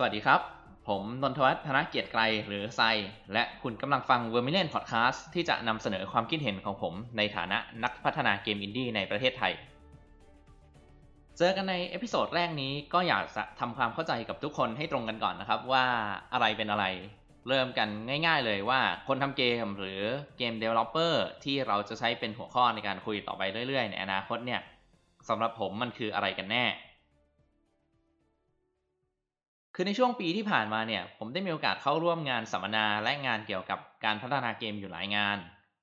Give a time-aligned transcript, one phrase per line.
[0.00, 0.40] สวัสดีครับ
[0.88, 2.80] ผมนนทวัฒน์ธนเกียรติไกรหรือไซ
[3.32, 9.52] และคุณกำลังฟัง v e r m i l i o n Podcast ที่จะนำเสนอความคิดเห็นของผมในฐานะนักพัฒนาเกมอินดี้ในประเทศไทย
[11.38, 15.86] เจอกันใน episode แรกนี้ก็อยากจะทำความเข้าใจกับทุกคนให้ตรงกันก่อนนะครับ ว่า
[16.32, 16.84] อะไรเป็นอะไร
[17.48, 17.88] เริ่มกัน
[18.26, 20.00] ง่ายๆเลยว่าคนทำเกมหรือ
[20.38, 24.60] เกม Developer ที่เราจะใช้เป็นหัวข้อในการคุยต่อไปเรื่อยๆ ในอนาคตเนี่ย
[25.28, 26.64] สำหรับผมมันคืออะไรกันแน่
[29.80, 35.38] คือในช่วงปีที่ผ่านมาเนี่ย ผมได้มีโอกาสเข้าร่วมงานสัมมนาและงานเกี่ยวกับการพัฒนาเกมอยู่หลายงาน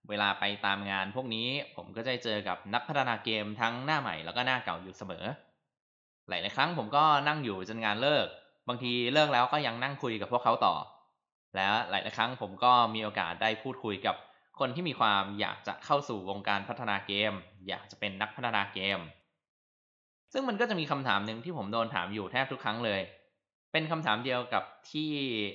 [0.10, 5.26] เวลาไปตามงานพวกนี้ผมก็จะเจอกับนักพัฒนาเกมทั้งหน้าใหม่แล้วก็หน้าเก่าอยู่เสมอ
[6.30, 8.28] หลายๆครั้งผมก็นั่งอยู่จนงานเลิก
[8.68, 10.76] บางทีเลิกแล้วก็ยังนั่งคุยกับพวกเขาต่อ
[11.56, 14.16] และหลายๆครั้งผมก็มีโอกาสได้พูดคุยกับ
[14.60, 17.34] คนที่มีความอยากจะเข้าสู่วงการพัฒนาเกม
[17.68, 19.00] อยากจะเป็นนักพัฒนาเกม
[20.34, 23.02] ซึ่งมันก็จะมีคำถามหนึ่งที่ผมโดนถามอยู่แทบทุกครั้งเลย
[23.78, 25.12] เป็นคำถามเดียวกับที่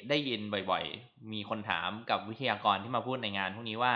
[0.09, 0.41] ได้ยิน
[0.71, 3.95] บ่อยๆ มีคนถามกับวิทยากรที่มาพูดในงานพวกนี้ว่า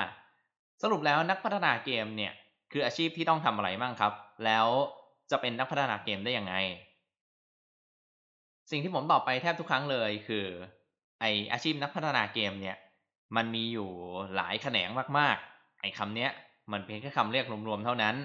[0.83, 2.33] สรุปแล้วนักพัฒนาเกมเนี่ย
[2.73, 4.13] คืออาชีพที่ต้องทำอะไรบ้างครับ
[4.45, 4.67] แล้ว
[5.31, 6.55] จะเป็นนักพัฒนาเกมได้ยังไง
[8.71, 10.47] สิ่งที่ผมตอบไปแทบทุกครั้งเลยคือ
[11.21, 12.77] ไออาชีพนักพัฒนาเกมเนี่ย
[13.37, 13.91] มันมีอยู่
[14.37, 14.89] หลายแขนง
[15.19, 16.31] มากๆ ไอคำเนี้ย
[16.73, 18.17] มันเพียงแค่คำเรียกรวมๆเท่านั้น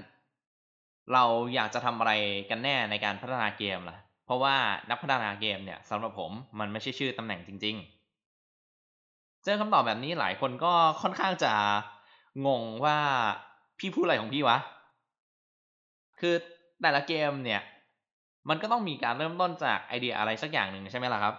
[1.14, 1.24] เรา
[1.56, 2.12] อยากจะทำอะไร
[2.50, 4.58] กันแน่ในการพัฒนาเกมล่ะ เพราะว่า
[4.90, 7.76] นักพัฒนาเกมเนี่ยสำหรับผมมันไม่ใช่ชื่อตำแหน่งจริง
[8.60, 11.54] ๆ เจอคำตอบแบบนี้หลายคนก็ค่อนข้างจะ
[12.48, 12.98] งงว่า
[13.80, 14.58] พี่พูดอะไรของพี่วะ
[16.20, 16.36] คือ
[16.82, 17.62] แต่ละเกมเนี่ย
[18.50, 21.36] มันก็ต้องมีการเริ่มต้นจากไอเดียอะไรสักอย่างหนึ่งใช่ไหมล่ะครับ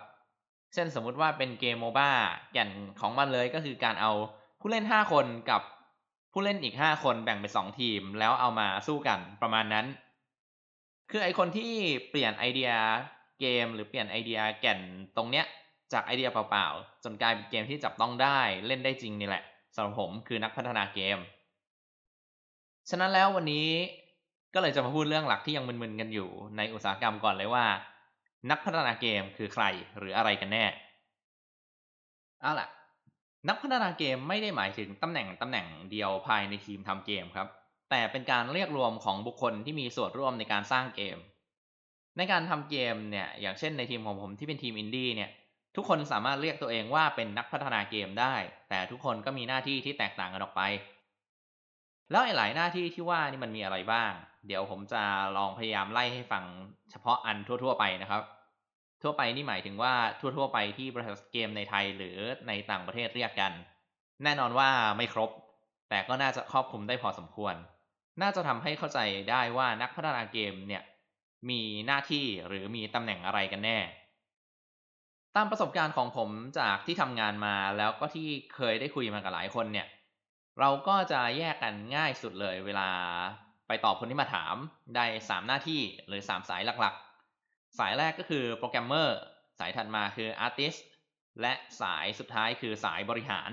[0.75, 2.11] เช่นสมมุติว่าเป็นเกมโมบ้า
[2.53, 4.13] แก่นของมันเลยก็คือการเอา
[4.61, 5.63] ผู้เล่น 5 คนกับ
[6.33, 9.87] ผู้เล่นอีก 5 คนแบ่งเป็น2ทีม แล้วเอามาสู้กันประมาณนั้น
[11.11, 11.73] คือไอคนที่
[12.11, 12.71] เปลี่ยนไอเดีย
[13.41, 14.81] เกม หรือเปลี่ยนไอเดียแก่น
[15.17, 15.47] ตรงเนี้ย
[15.93, 21.19] จากไอเดียเปล่าๆ จนกลายเป็นเกมที่จับต้องได้เล่นได้จริงนี่แหละสำหรับผมคือนักพัฒนาเกม
[22.91, 23.69] ฉะนั้นแล้ววันนี้
[24.55, 27.65] ก็เลยจะมาพูดเรื่องหลักที่ยังมึนๆกันอยู่ในอุตสาหกรรมก่อนเลยว่า
[28.51, 29.65] นักพัฒนาเกมคือใคร
[29.99, 30.65] หรืออะไรกันแน่
[32.41, 32.69] เอาล่ะ
[33.49, 37.49] นักพัฒนาเกมไม่ได้หมายถึงตำแหน่งตำแหน่งเดียวภายในทีมทำเกมครับ
[37.91, 41.19] แต่เป็นการเรียกรวมของบุคคลที่มีส่วนร่วมในการสร้างเกม
[42.17, 45.31] ในการทำเกมเนี่ยอย่างเช่นในทีมของผมที่เป็นทีมอินดี้เนี่ย
[45.77, 48.35] ทุกคนสามารถเรียกตัวเองว่าเป็นนักพัฒนาเกมได้
[48.69, 50.63] แต่ทุกคนก็มีหน้าที่ที่แตกต่างกันออกไป
[52.11, 54.13] แล้วไอ้หลายหน้าที่ที่ว่านี่มันมีอะไรบ้าง
[54.47, 55.03] เดี๋ยวผมจะ
[55.37, 56.45] ลองพยายามไล่ให้ฟัง
[56.91, 58.23] เฉพาะอันทั่ว ๆ ไปนะครับ
[59.03, 62.19] ทั่วไปนี่หมายถึงว่าทั่ว ๆ ไปที่บริษัทเกมในไทยหรือ
[62.49, 63.53] ในต่างประเทศเรียกกัน
[64.25, 65.31] แน่นอนว่าไม่ครบ
[65.91, 67.55] แต่ก็น่าจะครอบคลุมได้พอสมควร
[68.23, 68.99] น่าจะทำให้เข้าใจ
[69.31, 70.83] ได้ว่านักพัฒนาเกมเนี่ย
[71.51, 73.79] มีหน้าที่หรือมีตำแหน่งอะไรกันแน่
[75.37, 79.87] ตามประสบการณ์ของผมจากที่ทำงานมาแล้วก็ที่เคยได้คุยมากับหลายคนเนี่ย
[80.61, 82.89] เราก็จะแยกกันง่ายสุดเลยเวลา
[83.69, 84.55] ไปตอบคนที่มาถาม
[84.97, 89.19] ได้ 3 หน้าที่หรือ 3 สายหลักๆ สายแรกก็คือโปรแกรมเมอร์
[89.59, 90.75] สายถัดมาคืออาร์ติส
[91.41, 93.51] และสายสุดท้ายคือสายบริหาร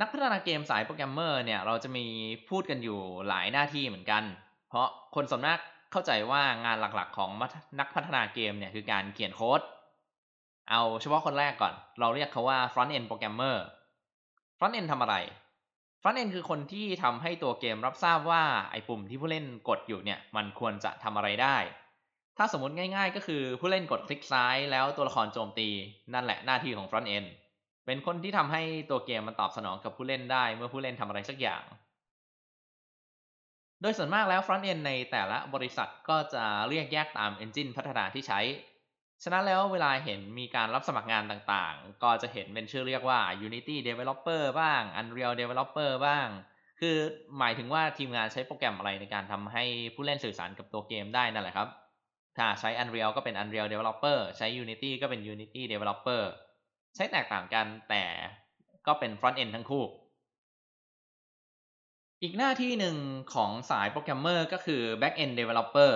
[0.00, 2.06] นักพัฒนาเกมสายโปรแกรมเมอร์เนี่ยเราจะมี
[2.50, 4.22] พูดกันอยู่หลายหน้าที่เหมือนกัน
[4.68, 5.58] เพราะคนส่วนมาก
[5.92, 7.30] เข้าใจว่างานหลักๆของ
[7.80, 9.60] นักพัฒนาเกมเนี่ยคือการเขียนโค้ด
[10.70, 13.56] เอาเฉพาะคนแรกก่อน เราเรียกเขาว่า front end programmer
[14.58, 15.16] front end ทำอะไร
[16.02, 21.56] front end คือคนที่ทำให้ตัวเกมรับทราบว่าไอ้ปุ่มที่ผู้เล่นกดอยู่เนี่ยมันควรจะทำอะไรได้
[22.38, 25.68] ถ้าสมมติง่าย ๆ ก็คือผู้เล่นกดคลิกซ้ายแล้วตัวละครโจมตี
[26.14, 27.28] นั่นแหละหน้าที่ของ front end
[27.86, 31.62] เป็นคนที่ทำให้ตัวเกมมันตอบสนองกับผู้เล่นได้เมื่อผู้เล่นทำอะไรสักอย่าง
[33.82, 38.40] โดยส่วนมากแล้ว front end ในแต่ละบริษัทก็จะเรียกแยกตาม engine พัฒนาที่ใช้
[39.22, 46.28] ฉะนั้นแล้วเวลาเห็นมีการรับสมัครงานต่างๆ ก็จะเห็นเป็นชื่อเรียกว่า Unity Developer บ้าง Unreal Developer บ้าง
[46.80, 46.96] คือ
[47.38, 51.68] หมายถึงว่าทีมงานใช้โปรแกรมอะไรในการทำให้ผู้เล่นสื่อสารกับตัวเกมได้นั่นแหละครับ
[52.36, 56.22] ถ้าใช้ Unreal ก็เป็น Unreal Developer ใช้ Unity ก็เป็น Unity Developer
[56.96, 58.04] ใช้แตกต่างกันแต่
[58.86, 59.84] ก็เป็น Front End ทั้งคู่
[62.22, 62.96] อีกหน้าที่หนึ่ง
[63.34, 65.92] ของสายโปรแกรมเมอร์ก็คือ Back End Developer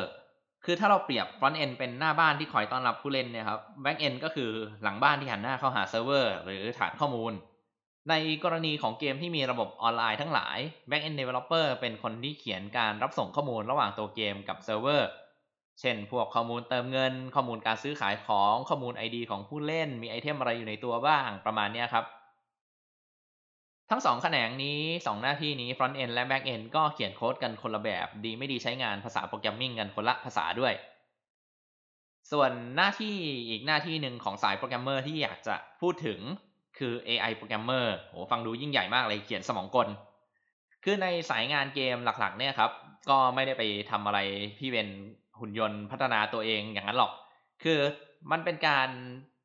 [0.65, 4.51] คือถ้าเราเปรียบ Front End เป็นหน้าบ้านที่คอยต้อนรับผู้เล่นเนี่ยครับ Back End ก็คือ
[4.83, 7.33] หลังบ้านที่หันหน้าเข้าหาเซิร์ฟเวอร์หรือฐานข้อมูล
[8.11, 8.15] ใน
[8.45, 10.59] กรณีของเกมที่มีระบบออนไลน์ทั้งหลาย
[10.89, 15.09] Back End Developer เป็นคนที่เขียนการรับส่งข้อมูลระหว่างตัวเกมกับเซิร์ฟเวอร์
[15.81, 22.05] เช่น พวกข้อมูลเติมเงิน ข้อมูลการซื้อขายของข้อมูล ID ของผู้เล่น มี item อะไรอยู่ในตัวบ้างประมาณนี้ครับ
[23.91, 30.75] ทั้งสองแขนงนี้ 2 หน้าที่นี้ front end และ back end ก็เขียนโค้ดกันคนละแบบ ดีไม่ดีใช้งานภาษาโปรแกรมมิ่งกันคนละภาษาด้วย
[32.33, 33.15] ส่วนหน้าที่
[33.49, 36.21] อีกหน้าที่หนึ่งของสายโปรแกรมเมอร์ที่อยากจะพูดถึง
[36.79, 39.89] คือ AI โปรแกรมเมอร์โหฟังดูยิ่งใหญ่มากเลยเขียนสมองกล
[40.85, 42.71] คือในสายงานเกมหลักๆ เนี่ยครับ
[43.11, 44.19] ก็ไม่ได้ไปทำอะไร
[44.59, 44.89] พี่เป็น
[45.41, 47.13] หุ่นยนต์พัฒนาตัวเองอย่างนั้นหรอก
[47.63, 47.81] คือ
[48.31, 48.89] มันเป็นการ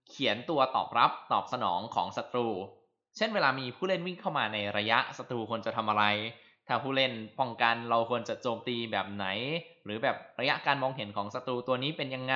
[0.09, 2.47] เขียนตัวตอบรับตอบสนองของศัตรู
[3.17, 6.03] เช่นเวลามีผู้เล่นวิ่งเข้ามาในระยะศัตรูควรจะทำอะไร
[6.67, 9.25] ถ้าผู้เล่นป้องกันเราควรจะโจมตีแบบไหน
[9.85, 12.35] หรือแบบระยะการมองเห็นของศัตรูตัวนี้เป็นยังไง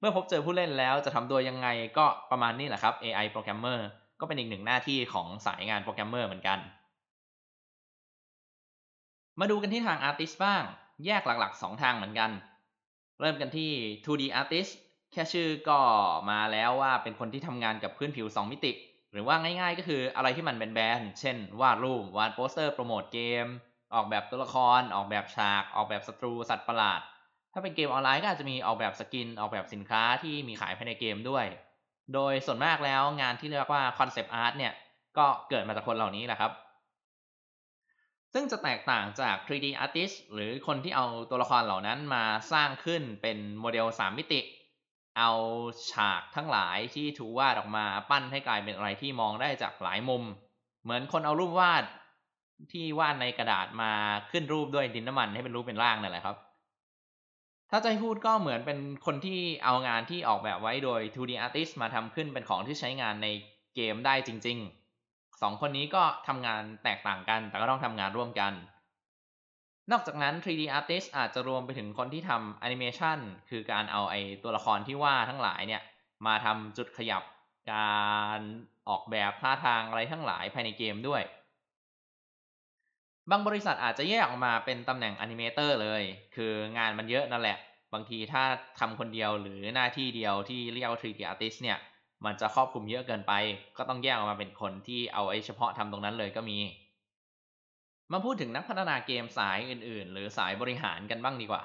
[0.00, 3.86] เมื่อพบเจอผู้เล่นแล้วจะทำตัวยังไงก็ประมาณนี้แหละครับ AI โปรแกรมเมอร์
[4.20, 6.58] ก็เป็นอีกหนึ่งหน้าที่ของสายงานโปรแกรมเมอร์เหมือนกัน
[9.40, 10.62] มาดูกันที่ทางอาร์ติสบ้าง
[11.06, 12.30] แยกหลักๆ 2 ทางเหมือนกัน
[13.20, 13.70] เริ่มกันที่
[14.04, 14.70] 2D artist
[15.12, 15.78] แค่ชื่อก็
[16.30, 18.72] มาแล้วว่าเป็นคนที่ทำงานกับพื้นผิว 2 มิติ
[19.12, 23.46] หรือว่าง่ายๆก็คืออะไรที่มันแบนๆ เช่น วาดรูป วาดโปสเตอร์โปรโมทเกม
[23.94, 27.00] ออกแบบตัวละคร ออกแบบฉาก ออกแบบศัตรูสัตว์ประหลาด
[27.52, 31.46] ถ้าเป็นเกมออนไลน์ก็อาจจะมีออกแบบ skin ออกแบบสินค้าที่มีขายภายในเกมด้วย
[32.14, 34.72] โดยส่วนมากแล้วงานที่เรียกว่า concept art เนี่ย
[35.18, 36.52] ก็เกิดมาจากคนเหล่านี้แหละครับ
[38.32, 44.40] ซึ่งจะแตกต่างจาก 3D artist หรือคนที่เอาตัวละครเหล่านั้นมาสร้างขึ้นเป็นโมเดล 3 มิติ
[45.18, 45.30] เอา
[45.92, 50.22] ฉากทั้งหลายที่ถูกวาดออกมาปั้นให้กลายเป็นอะไรที่มองได้จากหลายมุม
[50.82, 51.84] เหมือนคนเอารูปวาด
[52.72, 53.92] ที่วาดในกระดาษมา
[54.30, 56.36] ขึ้นรูปด้วยดินน้ำมันให้เป็นรูปเป็นร่างนั่นแหละครับ
[57.70, 63.28] ถ้าจะให้พูดก็เหมือนเป็นคนที่เอางานที่ออกแบบไว้โดย 2D artist มาทำขึ้นเป็นของที่ใช้งานใน
[63.74, 64.79] เกมได้จริง ๆ
[65.42, 68.52] สองคนนี้ก็ทำงานแตกต่างกัน แต่ก็ต้องทำงานร่วมกัน
[69.90, 73.18] นอกจากนั้น 3D artist อาจจะรวมไปถึงคนที่ทำแอนิเมชัน
[73.50, 75.82] คือการเอาไอตัวละครที่ว่าทั้งหลายเนี่ย
[76.26, 77.22] มาทำจุดขยับ
[77.72, 78.00] กา
[78.38, 78.40] ร
[78.88, 81.22] ออกแบบท่าทางอะไรทั้งหลายภายในเกมด้วย
[83.30, 86.02] บางบริษัทอาจจะแยกออกมาเป็นตำแหน่ง animator เลย
[86.36, 87.58] คืองานมันเยอะนั่นแหละ
[87.94, 88.44] บางทีถ้า
[88.80, 91.78] ทำคนเดียวหรือหน้าที่เดียวที่เรียกว่า 3D artist เนี่ย
[92.24, 93.32] มันจะครอบคลุมเยอะเกินไป
[93.76, 96.58] ก็ต้องแยกออกมาเป็นคนที่เอาไอ้เฉพาะทำตรงนั้นเลยก็มี
[98.12, 101.62] มาพูดถึงนักพัฒนาเกมสายอื่น ๆ หรือสายบริหารกันบ้างดีกว่า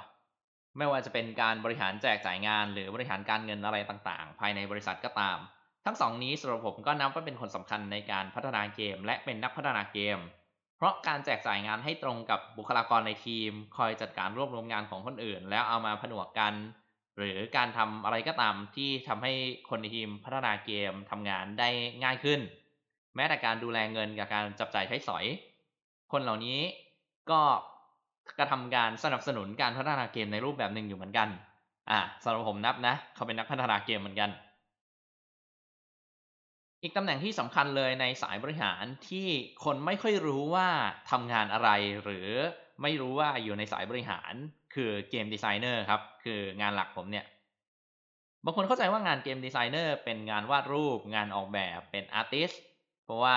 [0.78, 5.38] ไม่ว่าจะเป็นการบริหารแจกจ่ายงาน หรือบริหารการเงินอะไรต่างๆ ภายในบริษัทก็ตาม
[5.86, 10.18] ทั้งสองนี้สำหรับผมก็นับว่าเป็นคนสำคัญในการพัฒนาเกม และเป็นนักพัฒนาเกม
[10.78, 16.54] เพราะการแจกจ่ายงานให้ตรงกับบุคลากรในทีม คอยจัดการรวบรวมงานของคนอื่น แล้วเอามาผนวกกัน
[17.18, 19.34] หรือการทำอะไรก็ตามที่ทำให้
[19.70, 21.70] คนในทีมพัฒนาเกมทำงานได้
[22.04, 22.40] ง่ายขึ้น
[23.16, 25.26] แม้แต่การดูแลเงินกับการจับจ่ายใช้สอย
[26.12, 26.60] คนเหล่านี้
[27.32, 27.42] ก็
[28.40, 31.30] กระทำการสนับสนุนการพัฒนาเกมในรูปแบบหนึ่งอยู่เหมือนกัน
[31.90, 34.30] อ่าสำหรับผมนับนะ เขาเป็นนักพัฒนาเกมเหมือนกัน
[36.82, 39.28] อีกตำแหน่งที่สำคัญเลยในสายบริหารที่
[39.64, 40.70] คนไม่ค่อยรู้ว่า
[41.12, 41.70] ทำงานอะไร
[42.04, 42.30] หรือ
[42.82, 44.34] ไม่รู้ว่าอยู่ในสายบริหาร
[44.76, 47.26] คือ game designer ครับ คืองานหลักผมเนี่ย
[48.46, 52.52] บางคนเข้าใจว่างาน game designer เป็นงานวาดรูปงานออกแบบเป็น artist
[53.06, 53.36] เพราะว่า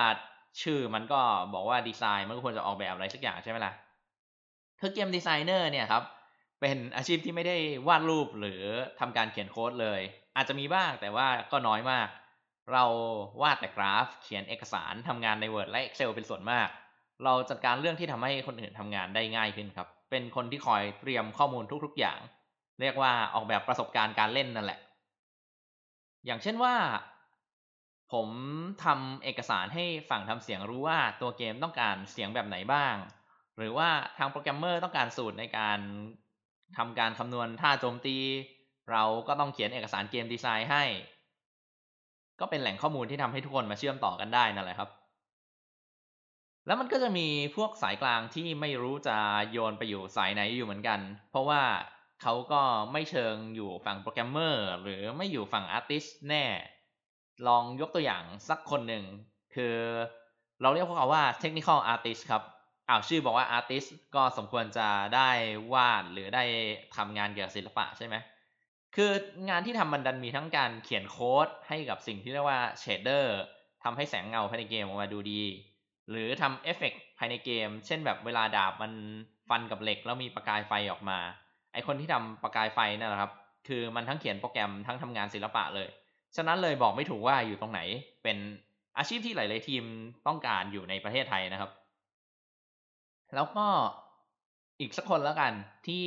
[0.62, 1.20] ชื่อมันก็
[1.54, 3.72] บอกว่าดีไซน์มันก็ควรจะออกแบบอะไรสักอย่างใช่ไหมล่ะ
[4.80, 6.02] คือ game designer เนี่ยครับ
[6.60, 7.56] เป็นอาชีพที่ไม่ได้
[7.88, 8.62] วาดรูปหรือ
[9.00, 10.00] ทำการเขียนโค้ดเลย
[10.36, 12.08] อาจจะมีบ้างแต่ว่าก็น้อยมาก
[12.72, 12.84] เรา
[13.42, 16.68] วาดแต่กราฟ เขียนเอกสารทำงานใน Word และ Excel เป็นส่วนมาก
[17.24, 22.18] เราจัดการเรื่องที่ทำให้คนอื่นทำงานได้ง่ายขึ้นครับ เป็นคนที่คอยเตรียมข้อมูลทุกๆอย่าง
[22.80, 24.80] เรียกว่าออกแบบประสบการณ์การเล่นนั่นแหละ
[26.26, 26.74] อย่างเช่นว่า
[28.12, 28.28] ผม
[28.84, 32.94] ทำเอกสารให้ฝั่งทำเสียงรู้ว่าตัวเกมต้องการเสียงแบบไหนบ้าง
[33.56, 33.88] หรือว่า
[34.18, 35.78] ทางโปรแกรมเมอร์ต้องการสูตรในการ
[36.76, 38.16] ทำการคำนวณท่าโจมตี
[38.90, 40.84] เราก็ต้องเขียนเอกสาร game design ให้
[42.40, 44.90] ก็เป็นแหล่งข้อมูลที่ทำให้ทุกคนมาเชื่อมต่อกันได้นั่นแหละครับ
[46.68, 49.16] แล้วมันก็จะมีพวกสายกลางที่ไม่รู้จะ
[49.52, 51.62] โยนไปอยู่สายไหนอยู่เหมือนกัน เพราะว่า
[52.22, 56.44] เขาก็ไม่เชิงอยู่ฝั่งโปรแกรมเมอร์หรือไม่อยู่ฝั่ง artist แน่
[57.46, 59.04] ลองยกตัวอย่างสักคนหนึ่ง
[59.54, 59.76] คือ
[60.62, 62.42] เราเรียกพวกเขาว่า technical artist ครับ
[62.88, 65.30] อ้าวชื่อบอกว่า artist ก็สมควรจะได้
[65.72, 66.44] วาดหรือได้
[66.96, 68.16] ทำงานเกี่ยวกับศิลปะใช่ไหม
[68.96, 69.12] คือ
[69.48, 73.26] งานที่ทำมันดันมีทั้งการเขียนโค้ดให้กับสิ่งที่เรียกว่า shader
[73.84, 75.42] ทำให้แสงเงาภายในเกมออกมาดูดี
[76.10, 78.92] หรือทำเอฟเฟกภายในเกม เช่นแบบเวลาดาบมัน
[79.48, 81.18] ฟันกับเหล็กแล้วมีประกายไฟออกมา
[81.72, 83.32] ไอคนที่ทำประกายไฟนั่นแหละครับ
[83.68, 85.88] คือมันทั้งเขียนโปรแกรมทั้งทำงานศิลปะเลย
[86.36, 87.80] ฉะนั้นเลยบอกไม่ถูกว่าอยู่ตรงไหน
[88.22, 88.38] เป็น
[88.98, 89.84] อาชีพที่หลาย ๆ ทีม
[90.26, 91.70] ต้องการอยู่ในประเทศไทยนะครับ
[93.34, 93.66] แล้วก็
[94.80, 95.52] อีกสักคนแล้วกัน
[95.86, 96.04] ที่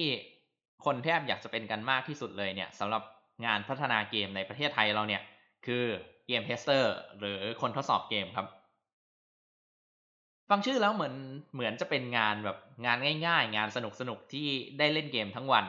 [0.86, 3.03] คนแทบอยากจะเป็นกันมากที่สุดเลยเนี่ยสำหรับ
[3.46, 5.22] งานพัฒนาเกมในประเทศไทยเราเนี่ย
[5.65, 5.84] คือ
[6.27, 8.48] game tester หรือคนทดสอบเกมครับ
[10.53, 11.15] ฟังชื่อแล้วเหมือน
[11.53, 13.77] เหมือนจะเป็นงานแบบงานง่ายๆ งานส
[14.10, 15.65] นุกๆที่ได้เล่นเกมทั้งวัน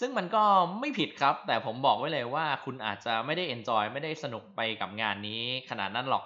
[0.00, 0.44] ซึ่งมันก็
[0.80, 6.24] ไม่ผิดครับ แต่ผมบอกไว้เลยว่าคุณอาจจะไม่ได้ enjoy ไม่ได้สนุกไปกับงานนี้ขนาดนั้นหรอก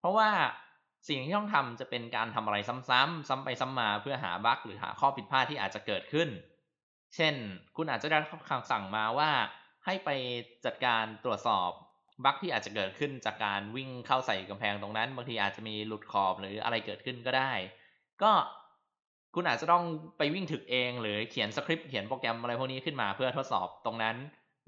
[0.00, 0.28] เพราะว่า
[1.08, 6.28] สิ่งที่ต้องทำจะเป็นการทำอะไรซ้ำๆซ้ำไปซ้ำมาเพื่อหาบั๊กหรือหาข้อผิดพลาดที่อาจจะเกิดขึ้น
[7.14, 7.34] เช่น
[7.76, 8.18] คุณอาจจะได้
[8.50, 9.30] คำสั่งมาว่า
[9.86, 10.10] ให้ไป
[10.64, 11.70] จัดการตรวจสอบ
[12.24, 17.52] บั๊กที่อาจจะเกิดขึ้นจากการวิ่งเข้าใส่กำแพงตรงนั้น บางทีอาจจะมีหลุดขอบหรืออะไรเกิดขึ้นก็ได้
[18.22, 18.32] ก็
[19.34, 19.84] คุณอาจจะต้อง
[20.18, 24.16] ไปวิ่งถึกเอง หรือเขียนสคริปต์เขียนโปรแกรมอะไรพวกนี้ขึ้นมาเพื่อทดสอบตรงนั้น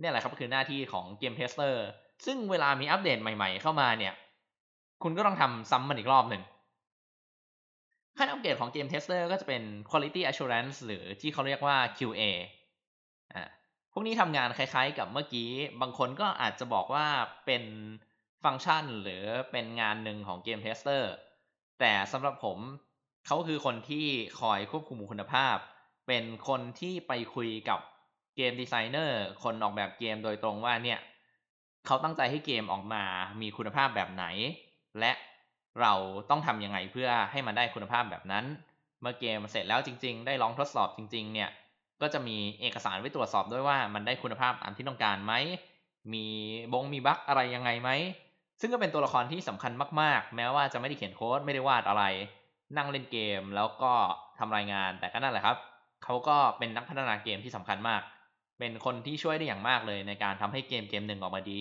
[0.00, 1.84] เนี่ยแหละครับคือหน้าที่ของ game tester
[2.26, 4.14] ซึ่งเวลามีอัปเดตใหม่ๆเข้ามาเนี่ย
[5.02, 6.42] คุณก็ต้องทำซ้ำมันอีกรอบหนึ่ง
[8.18, 12.22] ขั้นอัปเกรดของ game tester ก็จะเป็น quality assurance หรือที่เขาเรียกว่า QA
[13.92, 17.06] พวกนี้ทำงานคล้าย ๆ กับเมื่อกี้ บางคนก็อาจจะบอกว่า
[17.46, 17.64] เป็น
[18.44, 21.12] ฟังก์ชันหรือเป็นงานหนึ่งของ game tester
[21.80, 22.58] แต่สำหรับผม
[23.26, 24.06] เขาคือคนที่
[24.40, 25.56] คอยควบคุมคุณภาพ
[26.06, 27.80] เป็นคนที่ไปคุยกับ
[28.36, 31.00] เกมดีไซเนอร์คนออกแบบเกมโดยตรงว่าเนี่ย
[31.86, 33.04] เขาตั้งใจให้เกมออกมา
[33.40, 34.24] มีคุณภาพแบบไหน
[35.00, 35.12] และ
[35.80, 35.92] เรา
[36.30, 38.44] ต้องทำยังไงเพื่อให้มันได้คุณภาพแบบนั้น
[39.00, 41.50] เมื่อเกมเสร็จแล้วจริง ๆ ได้ลองทดสอบจริง ๆ เนี่ย
[42.00, 45.32] ก็จะมีเอกสารไว้ตรวจสอบด้วยว่ามันได้คุณภาพตามที่ต้องการไหม
[46.12, 46.26] มี
[46.72, 47.90] บงมีบั๊กอะไรยังไงไหม
[48.60, 52.04] ซึ่งก็เป็นตัวละครที่สำคัญมากๆ แม้ว่าจะไม่ได้เขียนโค้ดไม่ได้วาดอะไร
[52.76, 53.92] นั่งเล่นเกมแล้วก็
[54.38, 55.56] ทำรายงานแต่ก็นั่นแหละครับ
[56.04, 58.02] เขาก็เป็นนักพัฒนาเกมที่สำคัญมาก
[58.58, 61.60] เป็นคนที่ช่วยได้อย่างมากเลยในการทำให้เกมเกมหนึ่งออกมาดี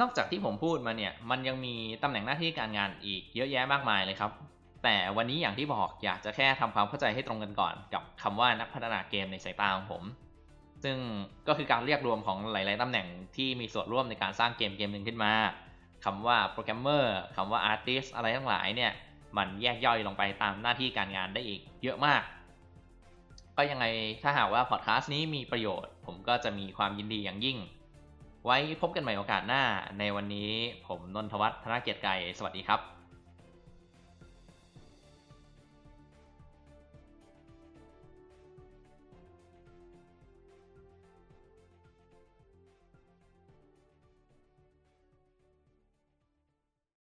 [0.00, 4.49] นอกจากที่ผมพูดมาเนี่ย มันยังมีตำแหน่งหน้าที่การงานอีกเยอะแยะมากมายเลยครับ
[4.84, 10.02] แต่วันนี้อย่างที่บอกอยากจะแค่ทำความเข้าใจให้ตรงกันก่อน กับคำว่านักพัฒนาเกมในสายตาของผม
[10.84, 10.96] ซึ่ง
[11.48, 13.06] ก็คือการเรียกรวมของหลาย ๆตำแหน่ง
[13.36, 15.32] ที่มีส่วนร่วมในการสร้างเกมเกมหนึ่งขึ้นมา
[16.04, 18.92] คำว่าโปรแกรมเมอร์คำว่าอาร์ติสอะไรทั้งหลายเนี่ย
[19.36, 22.22] มันแยกย่อยลงไปตามหน้าที่การงานได้อีกเยอะมาก
[23.56, 23.84] ก็ยังไง
[24.22, 27.58] ถ้าหากว่าพอดแคสต์นี้มีประโยชน์ ผมก็จะมีความยินดีอย่างยิ่ง
[28.44, 29.62] ไว้พบกันใหม่โอกาสหน้า
[29.98, 30.50] ในวันนี้
[30.86, 32.99] ผมนนทวัฒน์ธนเกียรติไกรสวัสดีครับ